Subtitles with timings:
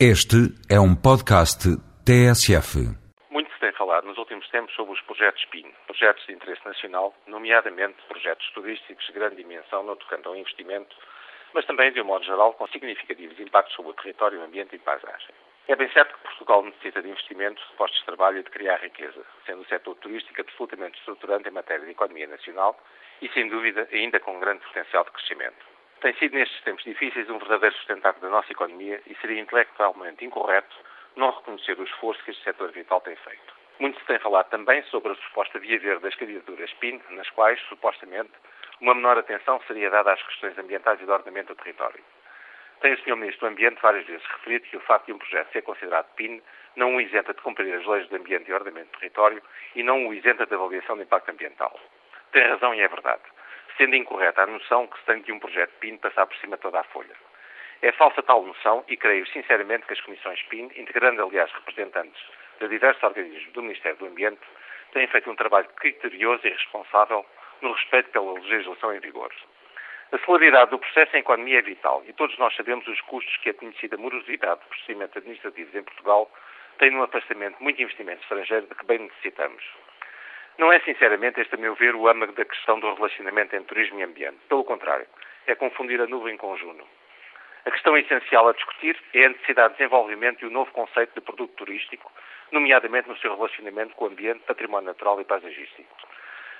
[0.00, 1.70] Este é um podcast
[2.02, 2.82] TSF.
[3.30, 7.14] Muito se tem falado nos últimos tempos sobre os projetos PIN, projetos de interesse nacional,
[7.28, 10.96] nomeadamente projetos turísticos de grande dimensão no tocante ao investimento,
[11.54, 14.80] mas também, de um modo geral, com significativos impactos sobre o território, o ambiente e
[14.80, 15.30] paisagem.
[15.68, 18.78] É bem certo que Portugal necessita de investimento, de postos de trabalho e de criar
[18.82, 22.76] riqueza, sendo o setor turístico absolutamente estruturante em matéria de economia nacional
[23.22, 25.73] e, sem dúvida, ainda com um grande potencial de crescimento.
[26.04, 30.76] Tem sido nestes tempos difíceis um verdadeiro sustentáculo da nossa economia e seria intelectualmente incorreto
[31.16, 33.54] não reconhecer o esforço que este setor vital tem feito.
[33.78, 37.58] Muito se tem falado também sobre a suposta via verde das candidaturas PIN, nas quais,
[37.70, 38.32] supostamente,
[38.82, 42.04] uma menor atenção seria dada às questões ambientais e de ordenamento do território.
[42.82, 43.16] Tem o Sr.
[43.16, 46.42] Ministro do Ambiente várias vezes referido que o facto de um projeto ser considerado PIN
[46.76, 49.42] não o isenta de cumprir as leis do ambiente e ordenamento do território
[49.74, 51.80] e não o isenta de avaliação de impacto ambiental.
[52.30, 53.22] Tem razão e é verdade
[53.76, 56.80] sendo incorreta a noção que se tem de um projeto PIN passar por cima toda
[56.80, 57.14] a folha.
[57.82, 62.22] É falsa tal noção e creio sinceramente que as comissões PIN, integrando aliás representantes
[62.60, 64.40] de diversos organismos do Ministério do Ambiente,
[64.92, 67.26] têm feito um trabalho criterioso e responsável
[67.60, 69.32] no respeito pela legislação em vigor.
[70.12, 73.50] A celeridade do processo em economia é vital e todos nós sabemos os custos que
[73.50, 76.30] a conhecida morosidade de procedimentos administrativos em Portugal
[76.78, 79.64] tem no afastamento muito investimento estrangeiro de que bem necessitamos.
[80.56, 83.98] Não é, sinceramente, este, a meu ver, o âmago da questão do relacionamento entre turismo
[83.98, 84.38] e ambiente.
[84.48, 85.06] Pelo contrário,
[85.46, 86.86] é confundir a nuvem com o juno.
[87.64, 91.20] A questão essencial a discutir é a necessidade de desenvolvimento de um novo conceito de
[91.22, 92.12] produto turístico,
[92.52, 95.96] nomeadamente no seu relacionamento com o ambiente, património natural e paisagístico.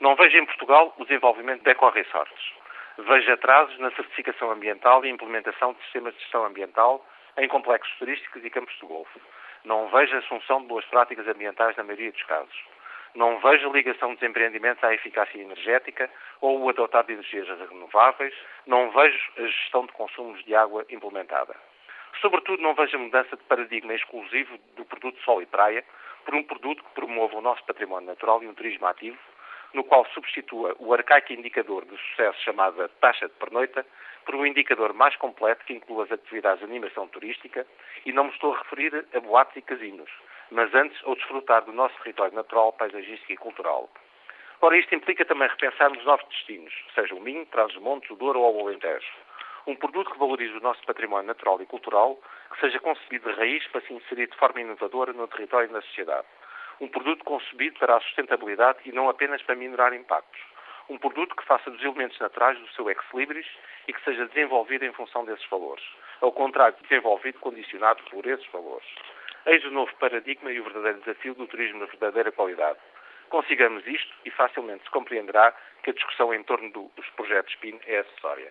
[0.00, 2.52] Não vejo em Portugal o desenvolvimento de eco-resorts.
[2.98, 7.06] Vejo atrasos na certificação ambiental e implementação de sistemas de gestão ambiental
[7.36, 9.20] em complexos turísticos e campos de golfe.
[9.64, 12.64] Não vejo a assunção de boas práticas ambientais na maioria dos casos.
[13.16, 16.10] Não vejo ligação dos empreendimentos à eficácia energética
[16.42, 18.34] ou o adotar de energias renováveis.
[18.66, 21.56] Não vejo a gestão de consumos de água implementada.
[22.20, 25.82] Sobretudo, não vejo a mudança de paradigma exclusivo do produto sol e praia
[26.26, 29.18] por um produto que promova o nosso património natural e um turismo ativo,
[29.72, 33.86] no qual substitua o arcaico indicador de sucesso chamado taxa de pernoita
[34.26, 37.66] por um indicador mais completo que inclua as atividades de animação turística
[38.04, 40.10] e não me estou a referir a boates e casinos,
[40.50, 43.88] mas antes ao desfrutar do nosso território natural, paisagístico e cultural.
[44.60, 48.66] Ora, isto implica também repensarmos novos destinos, seja o Minho, Trás-os-Montes, o Douro ou o
[48.66, 49.06] Alentejo.
[49.66, 52.18] Um produto que valorize o nosso património natural e cultural,
[52.52, 55.82] que seja concebido de raiz para se inserir de forma inovadora no território e na
[55.82, 56.26] sociedade.
[56.80, 60.40] Um produto concebido para a sustentabilidade e não apenas para minorar impactos.
[60.88, 63.46] Um produto que faça dos elementos naturais do seu ex-libris
[63.88, 65.84] e que seja desenvolvido em função desses valores.
[66.20, 68.86] Ao contrário, desenvolvido condicionado por esses valores.
[69.46, 72.80] Eis o novo paradigma e o verdadeiro desafio do turismo de verdadeira qualidade.
[73.28, 77.98] Consigamos isto e facilmente se compreenderá que a discussão em torno dos projetos PIN é
[77.98, 78.50] acessória.